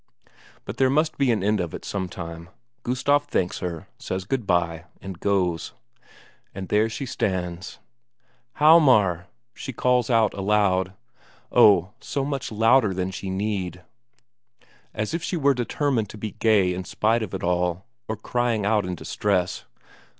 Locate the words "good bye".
4.25-4.85